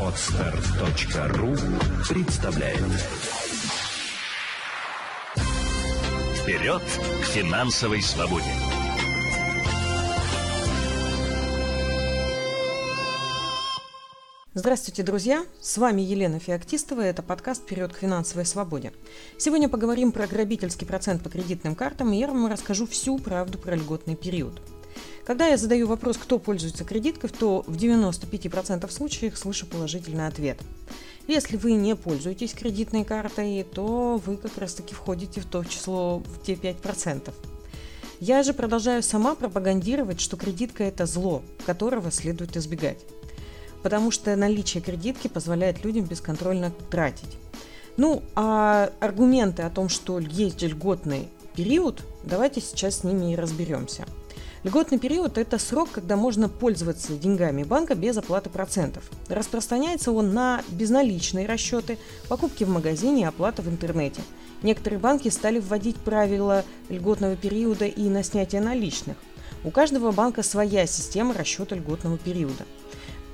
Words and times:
Отстар.ру 0.00 1.54
представляет 2.08 2.80
Вперед 6.42 6.82
к 6.82 7.24
финансовой 7.26 8.02
свободе! 8.02 8.50
Здравствуйте, 14.54 15.04
друзья! 15.04 15.44
С 15.60 15.78
вами 15.78 16.02
Елена 16.02 16.40
Феоктистова, 16.40 17.02
это 17.02 17.22
подкаст 17.22 17.62
«Вперед 17.62 17.92
к 17.92 17.98
финансовой 17.98 18.44
свободе». 18.44 18.92
Сегодня 19.38 19.68
поговорим 19.68 20.10
про 20.10 20.26
грабительский 20.26 20.86
процент 20.86 21.22
по 21.22 21.30
кредитным 21.30 21.76
картам, 21.76 22.12
и 22.12 22.18
я 22.18 22.26
вам 22.26 22.48
расскажу 22.48 22.88
всю 22.88 23.18
правду 23.18 23.56
про 23.56 23.76
льготный 23.76 24.16
период. 24.16 24.60
Когда 25.24 25.46
я 25.46 25.56
задаю 25.56 25.86
вопрос, 25.86 26.16
кто 26.16 26.38
пользуется 26.38 26.84
кредиткой, 26.84 27.30
то 27.30 27.64
в 27.66 27.76
95% 27.76 28.90
случаев 28.90 29.38
слышу 29.38 29.66
положительный 29.66 30.26
ответ. 30.26 30.58
Если 31.28 31.56
вы 31.56 31.72
не 31.72 31.94
пользуетесь 31.94 32.52
кредитной 32.52 33.04
картой, 33.04 33.64
то 33.64 34.20
вы 34.24 34.36
как 34.36 34.58
раз 34.58 34.74
таки 34.74 34.94
входите 34.94 35.40
в 35.40 35.46
то 35.46 35.62
число, 35.64 36.18
в 36.18 36.42
те 36.44 36.54
5%. 36.54 37.32
Я 38.18 38.42
же 38.42 38.52
продолжаю 38.52 39.02
сама 39.02 39.34
пропагандировать, 39.34 40.20
что 40.20 40.36
кредитка– 40.36 40.84
это 40.84 41.06
зло, 41.06 41.42
которого 41.66 42.10
следует 42.10 42.56
избегать 42.56 42.98
потому 43.82 44.10
что 44.10 44.34
наличие 44.36 44.82
кредитки 44.82 45.28
позволяет 45.28 45.84
людям 45.84 46.04
бесконтрольно 46.04 46.72
тратить. 46.90 47.38
Ну, 47.96 48.22
а 48.34 48.90
аргументы 49.00 49.62
о 49.62 49.70
том, 49.70 49.88
что 49.88 50.18
есть 50.18 50.62
льготный 50.62 51.28
период, 51.54 52.02
давайте 52.24 52.60
сейчас 52.60 53.00
с 53.00 53.04
ними 53.04 53.32
и 53.32 53.36
разберемся. 53.36 54.06
Льготный 54.64 54.98
период– 54.98 55.38
это 55.38 55.58
срок, 55.58 55.90
когда 55.92 56.16
можно 56.16 56.48
пользоваться 56.48 57.14
деньгами 57.14 57.64
банка 57.64 57.96
без 57.96 58.16
оплаты 58.16 58.48
процентов. 58.48 59.02
Распространяется 59.28 60.12
он 60.12 60.32
на 60.32 60.62
безналичные 60.68 61.46
расчеты, 61.46 61.98
покупки 62.28 62.62
в 62.62 62.68
магазине 62.68 63.22
и 63.22 63.26
оплата 63.26 63.62
в 63.62 63.68
интернете. 63.68 64.22
Некоторые 64.62 65.00
банки 65.00 65.28
стали 65.30 65.58
вводить 65.58 65.96
правила 65.96 66.64
льготного 66.88 67.34
периода 67.34 67.86
и 67.86 68.08
на 68.08 68.22
снятие 68.22 68.60
наличных. 68.60 69.16
У 69.64 69.70
каждого 69.70 70.12
банка 70.12 70.44
своя 70.44 70.86
система 70.86 71.34
расчета 71.34 71.74
льготного 71.74 72.18
периода– 72.18 72.64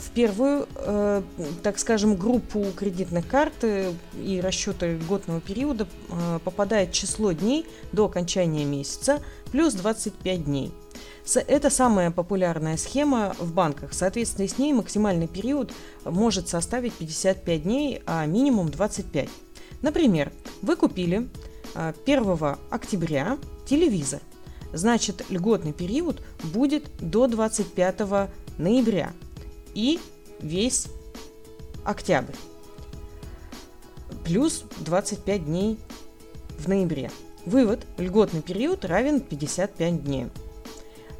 в 0.00 0.12
первую, 0.12 0.66
э, 0.74 1.22
так 1.62 1.78
скажем, 1.78 2.16
группу 2.16 2.64
кредитных 2.74 3.28
карт 3.28 3.52
э, 3.62 3.92
и 4.16 4.40
расчета 4.40 4.86
льготного 4.86 5.40
периода 5.40 5.86
э, 6.08 6.38
попадает 6.42 6.92
число 6.92 7.32
дней 7.32 7.66
до 7.92 8.06
окончания 8.06 8.64
месяца 8.64 9.22
плюс 9.52 9.74
25 9.74 10.44
дней. 10.44 10.72
Это 11.34 11.70
самая 11.70 12.10
популярная 12.10 12.76
схема 12.76 13.34
в 13.38 13.52
банках. 13.52 13.92
Соответственно, 13.92 14.48
с 14.48 14.58
ней 14.58 14.72
максимальный 14.72 15.28
период 15.28 15.72
может 16.04 16.48
составить 16.48 16.94
55 16.94 17.62
дней, 17.62 18.02
а 18.06 18.26
минимум 18.26 18.70
25. 18.70 19.28
Например, 19.82 20.32
вы 20.62 20.76
купили 20.76 21.28
1 21.74 22.56
октября 22.70 23.38
телевизор. 23.66 24.20
Значит, 24.72 25.24
льготный 25.30 25.72
период 25.72 26.22
будет 26.42 26.90
до 27.00 27.26
25 27.26 28.00
ноября– 28.58 29.12
и 29.74 30.00
весь 30.40 30.86
октябрь. 31.84 32.34
Плюс 34.24 34.64
25 34.80 35.44
дней 35.44 35.78
в 36.58 36.68
ноябре. 36.68 37.10
Вывод. 37.46 37.86
Льготный 37.96 38.42
период 38.42 38.84
равен 38.84 39.20
55 39.20 40.04
дней. 40.04 40.26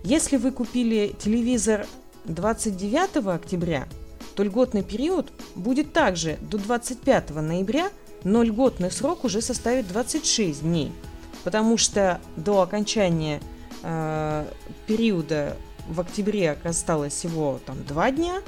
Если 0.03 0.39
вы 0.39 0.51
купили 0.51 1.15
телевизор 1.19 1.87
29 2.25 3.27
октября, 3.27 3.87
то 4.35 4.43
льготный 4.43 4.83
период 4.83 5.31
будет 5.55 5.93
также 5.93 6.39
до 6.41 6.57
25 6.57 7.31
ноября, 7.35 7.91
но 8.25 8.43
льготный 8.43 8.91
срок 8.91 9.25
уже 9.25 9.43
составит 9.43 9.89
26 9.89 10.63
дней, 10.63 10.91
потому 11.45 11.77
что 11.77 12.19
до 12.37 12.63
окончания 12.63 13.43
э, 13.83 14.47
периода 14.87 15.57
в 15.87 16.01
октябре 16.01 16.57
осталось 16.65 17.13
всего 17.13 17.61
там 17.67 17.85
два 17.85 18.11
дня, 18.11 18.41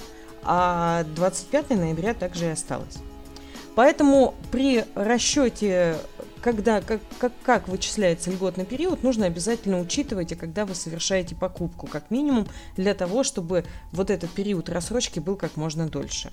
а 0.45 1.05
25 1.17 1.71
ноября 1.71 2.15
также 2.15 2.47
и 2.47 2.51
осталось. 2.51 2.97
Поэтому 3.75 4.35
при 4.51 4.85
расчете, 4.95 5.97
когда, 6.43 6.81
как, 6.81 7.01
как, 7.19 7.33
как 7.45 7.69
вычисляется 7.69 8.31
льготный 8.31 8.65
период, 8.65 9.03
нужно 9.03 9.27
обязательно 9.27 9.81
учитывать, 9.81 10.37
когда 10.37 10.67
вы 10.67 10.75
совершаете 10.75 11.35
покупку, 11.35 11.87
как 11.87 12.11
минимум, 12.11 12.47
для 12.77 12.95
того, 12.95 13.23
чтобы 13.23 13.65
вот 13.93 14.11
этот 14.11 14.31
период 14.31 14.69
рассрочки 14.69 15.21
был 15.21 15.37
как 15.37 15.57
можно 15.57 15.89
дольше. 15.89 16.31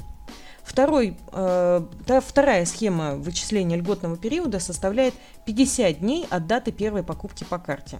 Второй, 0.64 1.18
э, 1.32 1.82
вторая 2.22 2.66
схема 2.66 3.16
вычисления 3.16 3.78
льготного 3.78 4.18
периода 4.18 4.60
составляет 4.60 5.14
50 5.46 6.00
дней 6.00 6.28
от 6.30 6.48
даты 6.48 6.72
первой 6.72 7.04
покупки 7.04 7.44
по 7.44 7.58
карте. 7.58 8.00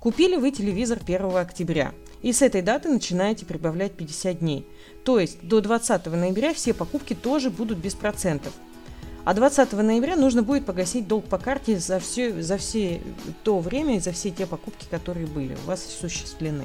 Купили 0.00 0.36
вы 0.36 0.50
телевизор 0.50 0.98
1 1.02 1.36
октября, 1.36 1.92
и 2.22 2.32
с 2.32 2.42
этой 2.42 2.62
даты 2.62 2.88
начинаете 2.90 3.46
прибавлять 3.46 3.96
50 3.96 4.38
дней. 4.40 4.66
То 5.04 5.18
есть 5.18 5.42
до 5.42 5.60
20 5.60 6.06
ноября 6.06 6.52
все 6.52 6.74
покупки 6.74 7.14
тоже 7.14 7.48
будут 7.48 7.78
без 7.78 7.94
процентов. 7.94 8.52
А 9.30 9.34
20 9.34 9.74
ноября 9.74 10.16
нужно 10.16 10.42
будет 10.42 10.66
погасить 10.66 11.06
долг 11.06 11.24
по 11.26 11.38
карте 11.38 11.78
за 11.78 12.00
все, 12.00 12.42
за 12.42 12.58
все 12.58 13.00
то 13.44 13.60
время 13.60 13.94
и 13.94 14.00
за 14.00 14.10
все 14.10 14.32
те 14.32 14.44
покупки, 14.44 14.86
которые 14.90 15.28
были 15.28 15.54
у 15.54 15.68
вас 15.68 15.86
осуществлены. 15.86 16.64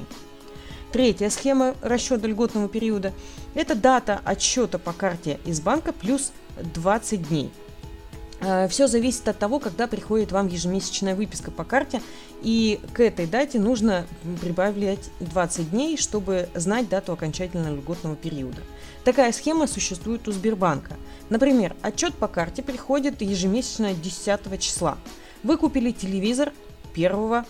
Третья 0.90 1.30
схема 1.30 1.76
расчета 1.80 2.26
льготного 2.26 2.68
периода– 2.68 3.12
это 3.54 3.76
дата 3.76 4.20
отсчета 4.24 4.80
по 4.80 4.92
карте 4.92 5.38
из 5.44 5.60
банка 5.60 5.92
плюс 5.92 6.32
20 6.74 7.28
дней– 7.28 7.52
Все 8.68 8.86
зависит 8.86 9.26
от 9.28 9.38
того, 9.38 9.58
когда 9.58 9.86
приходит 9.86 10.30
вам 10.30 10.46
ежемесячная 10.46 11.16
выписка 11.16 11.50
по 11.50 11.64
карте, 11.64 12.00
и 12.42 12.80
к 12.92 13.00
этой 13.00 13.26
дате 13.26 13.58
нужно 13.58 14.06
прибавлять 14.40 15.10
20 15.20 15.70
дней, 15.70 15.96
чтобы 15.96 16.48
знать 16.54 16.88
дату 16.88 17.12
окончательного 17.12 17.74
льготного 17.76 18.14
периода. 18.14 18.60
Такая 19.04 19.32
схема 19.32 19.66
существует 19.66 20.28
у 20.28 20.32
Сбербанка. 20.32 20.96
Например, 21.28 21.74
отчет 21.82 22.14
по 22.14 22.28
карте 22.28 22.62
приходит 22.62 23.20
ежемесячно 23.20 23.94
10 23.94 24.60
числа. 24.60 24.98
Вы 25.42 25.56
купили 25.56 25.90
телевизор 25.90 26.52
1 26.94 27.44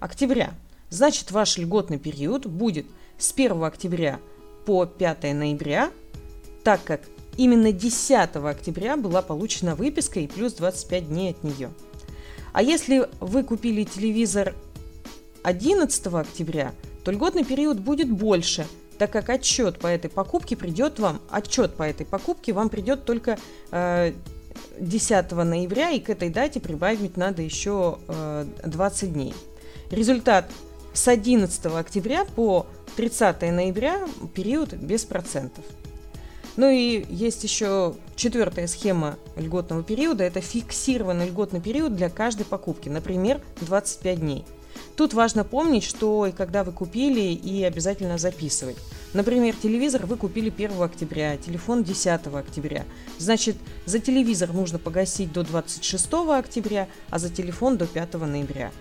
октября. 0.00 0.54
Значит, 0.90 1.30
ваш 1.30 1.58
льготный 1.58 1.98
период 1.98 2.46
будет 2.46 2.86
с 3.18 3.32
1 3.32 3.62
октября 3.64 4.18
по 4.64 4.86
5 4.86 5.34
ноября, 5.34 5.90
так 6.64 6.82
как 6.84 7.02
Именно 7.38 7.70
10 7.70 8.34
октября 8.34 8.96
была 8.96 9.22
получена 9.22 9.76
выписка 9.76 10.18
и 10.18 10.26
плюс 10.26 10.54
25 10.54 11.08
дней 11.08 11.30
от 11.30 11.44
нее. 11.44 11.70
А 12.52 12.62
если 12.62 13.08
вы 13.20 13.44
купили 13.44 13.84
телевизор 13.84 14.56
11 15.44 16.06
октября, 16.08 16.72
то 17.04 17.12
льготный 17.12 17.44
период 17.44 17.78
будет 17.78 18.10
больше, 18.10 18.66
так 18.98 19.12
как 19.12 19.28
отчет 19.30 19.78
по 19.78 19.86
этой 19.86 20.10
покупке 20.10 20.56
придет 20.56 20.98
вам, 20.98 21.20
отчет 21.30 21.74
по 21.74 21.84
этой 21.84 22.04
покупке 22.04 22.52
вам 22.52 22.70
придет 22.70 23.04
только 23.04 23.38
э, 23.70 24.14
10 24.80 25.30
ноября, 25.30 25.90
и 25.90 26.00
к 26.00 26.10
этой 26.10 26.30
дате 26.30 26.58
прибавить 26.58 27.16
надо 27.16 27.42
еще 27.42 28.00
э, 28.08 28.46
20 28.64 29.12
дней. 29.12 29.34
Результат 29.92 30.50
с 30.92 31.06
11 31.06 31.66
октября 31.66 32.24
по 32.24 32.66
30 32.96 33.42
ноября 33.42 34.00
период 34.34 34.72
без 34.72 35.04
процентов. 35.04 35.64
Ну 36.58 36.68
и 36.68 37.06
есть 37.08 37.44
еще 37.44 37.94
четвертая 38.16 38.66
схема 38.66 39.16
льготного 39.36 39.84
периода. 39.84 40.24
Это 40.24 40.40
фиксированный 40.40 41.28
льготный 41.28 41.60
период 41.60 41.94
для 41.94 42.10
каждой 42.10 42.44
покупки, 42.44 42.88
например, 42.88 43.40
25 43.60 44.18
дней. 44.18 44.44
Тут 44.96 45.14
важно 45.14 45.44
помнить, 45.44 45.84
что 45.84 46.26
и 46.26 46.32
когда 46.32 46.64
вы 46.64 46.72
купили, 46.72 47.20
и 47.20 47.62
обязательно 47.62 48.18
записывать. 48.18 48.76
Например, 49.14 49.54
телевизор 49.54 50.04
вы 50.06 50.16
купили 50.16 50.50
1 50.50 50.82
октября, 50.82 51.36
телефон 51.36 51.84
10 51.84 52.26
октября. 52.26 52.84
Значит, 53.18 53.54
за 53.86 54.00
телевизор 54.00 54.52
нужно 54.52 54.80
погасить 54.80 55.32
до 55.32 55.44
26 55.44 56.12
октября, 56.36 56.88
а 57.10 57.20
за 57.20 57.30
телефон 57.30 57.76
до 57.76 57.86
5 57.86 58.14
ноября. 58.14 58.72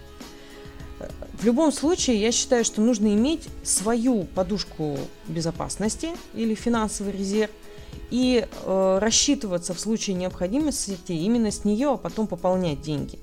В 1.34 1.46
любом 1.46 1.72
случае, 1.72 2.20
я 2.20 2.32
считаю, 2.32 2.66
что 2.66 2.82
нужно 2.82 3.14
иметь 3.14 3.48
свою 3.62 4.24
подушку 4.24 4.98
безопасности 5.28 6.10
или 6.34 6.56
финансовый 6.56 7.12
резерв– 7.12 7.52
и 8.12 8.46
э, 8.48 9.00
рассчитываться 9.02 9.74
в 9.74 9.80
случае 9.80 10.16
необходимости 10.16 11.12
именно 11.12 11.52
с 11.52 11.66
нее, 11.66 11.94
а 11.94 11.98
потом 11.98 12.28
пополнять 12.28 12.82
деньги. 12.82 13.20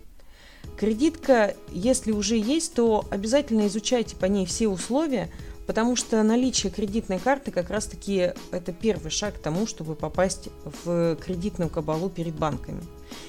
Кредитка, 0.76 1.54
если 1.70 2.10
уже 2.10 2.36
есть, 2.36 2.74
то 2.74 3.04
обязательно 3.10 3.66
изучайте 3.66 4.16
по 4.16 4.24
ней 4.26 4.44
все 4.44 4.68
условия, 4.68 5.30
потому 5.66 5.96
что 5.96 6.22
наличие 6.22 6.72
кредитной 6.72 7.18
карты 7.18 7.50
как 7.50 7.70
раз-таки 7.70 8.32
это 8.50 8.72
первый 8.72 9.10
шаг 9.10 9.36
к 9.36 9.38
тому, 9.38 9.66
чтобы 9.66 9.94
попасть 9.94 10.48
в 10.84 11.16
кредитную 11.16 11.70
кабалу 11.70 12.10
перед 12.10 12.34
банками. 12.34 12.82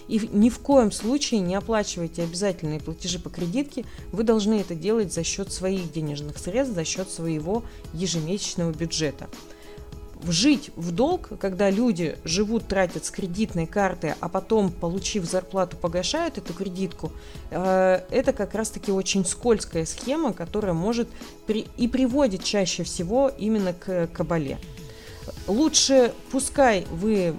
И 0.08 0.28
ни 0.32 0.50
в 0.50 0.60
коем 0.60 0.92
случае 0.92 1.40
не 1.42 1.56
оплачивайте 1.56 2.24
обязательные 2.24 2.80
платежи 2.80 3.20
по 3.20 3.30
кредитке, 3.30 3.86
вы 4.12 4.24
должны 4.24 4.56
это 4.56 4.76
делать 4.76 5.14
за 5.14 5.24
счет 5.24 5.52
своих 5.52 5.92
денежных 5.92 6.38
средств, 6.38 6.76
за 6.76 6.84
счет 6.84 7.10
своего 7.10 7.64
ежемесячного 7.94 8.72
бюджета. 8.72 9.30
Жить 10.32 10.72
в 10.76 10.92
долг, 10.92 11.30
когда 11.40 11.70
люди 11.70 12.18
живут, 12.24 12.68
тратят 12.68 13.06
с 13.06 13.12
кредитной 13.12 13.66
карты, 13.66 14.16
а 14.20 14.30
потом, 14.30 14.72
получив 14.72 15.26
зарплату, 15.26 15.78
погашают 15.78 16.38
эту 16.38 16.54
кредитку, 16.54 17.12
э, 17.52 18.02
это 18.10 18.34
как 18.34 18.56
раз-таки 18.56 18.92
очень 18.92 19.26
скользкая 19.26 19.86
схема, 19.86 20.34
которая 20.34 20.74
может 20.74 21.08
при, 21.48 21.66
и 21.78 21.88
приводит 21.88 22.44
чаще 22.44 22.84
всего 22.84 23.32
именно 23.38 23.74
к 23.74 24.08
кабале. 24.08 24.58
Лучше 25.48 26.14
пускай 26.32 26.86
вы 26.92 27.36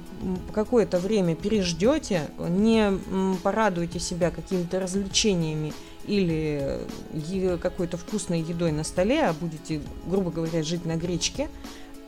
какое-то 0.52 0.98
время 0.98 1.34
переждете, 1.34 2.22
не 2.38 2.98
порадуйте 3.42 4.00
себя 4.00 4.30
какими-то 4.30 4.80
развлечениями 4.80 5.72
или 6.06 6.80
какой-то 7.60 7.96
вкусной 7.96 8.40
едой 8.40 8.72
на 8.72 8.84
столе, 8.84 9.24
а 9.24 9.32
будете, 9.32 9.80
грубо 10.06 10.30
говоря, 10.30 10.62
жить 10.62 10.84
на 10.84 10.96
гречке, 10.96 11.48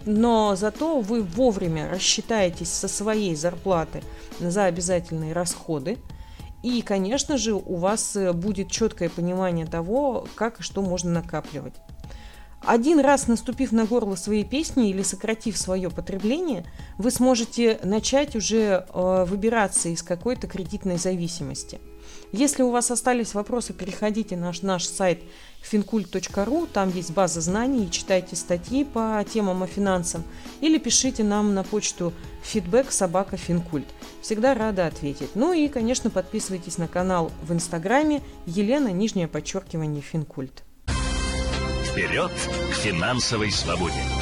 но 0.04 0.56
зато 0.56 1.00
вы 1.00 1.22
вовремя 1.22 1.90
рассчитаетесь 1.90 2.70
со 2.70 2.88
своей 2.88 3.34
зарплаты 3.34 4.02
за 4.40 4.64
обязательные 4.64 5.32
расходы, 5.32 5.98
и, 6.62 6.82
конечно 6.82 7.38
же, 7.38 7.54
у 7.54 7.76
вас 7.76 8.16
э, 8.16 8.32
будет 8.32 8.70
четкое 8.70 9.08
понимание 9.08 9.66
того, 9.66 10.26
как 10.34 10.60
и 10.60 10.62
что 10.62 10.82
можно 10.82 11.10
накапливать. 11.10 11.74
Один 12.60 12.98
раз 12.98 13.28
наступив 13.28 13.70
на 13.70 13.86
горло 13.86 14.16
своей 14.16 14.44
песни 14.44 14.90
или 14.90 15.02
сократив 15.02 15.56
свое 15.56 15.90
потребление, 15.90 16.64
вы 16.98 17.12
сможете 17.12 17.78
начать 17.84 18.34
уже 18.34 18.84
э, 18.92 19.24
выбираться 19.28 19.88
из 19.88 20.02
какой-то 20.02 20.48
кредитной 20.48 20.98
зависимости. 20.98 21.80
Если 22.32 22.62
у 22.62 22.70
вас 22.70 22.90
остались 22.90 23.32
вопросы, 23.32 23.72
переходите 23.72 24.36
на 24.36 24.46
наш, 24.46 24.62
наш 24.62 24.84
сайт 24.84 25.20
fincult.ru, 25.62 26.68
там 26.70 26.90
есть 26.90 27.12
база 27.12 27.40
знаний, 27.40 27.90
читайте 27.90 28.36
статьи 28.36 28.84
по 28.84 29.24
темам 29.30 29.62
о 29.62 29.66
финансам, 29.66 30.24
или 30.60 30.78
пишите 30.78 31.24
нам 31.24 31.54
на 31.54 31.64
почту 31.64 32.12
feedback 32.44 32.90
собака 32.90 33.38
финкульт. 33.38 33.86
Всегда 34.20 34.54
рада 34.54 34.86
ответить. 34.86 35.30
Ну 35.34 35.54
и, 35.54 35.68
конечно, 35.68 36.10
подписывайтесь 36.10 36.76
на 36.76 36.86
канал 36.86 37.32
в 37.42 37.52
Инстаграме 37.52 38.22
Елена, 38.46 38.88
нижнее 38.88 39.26
подчеркивание, 39.26 40.02
финкульт. 40.02 40.64
Вперед 41.90 42.30
к 42.70 42.74
финансовой 42.74 43.50
свободе! 43.50 44.17